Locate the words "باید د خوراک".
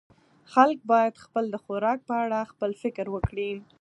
0.91-1.99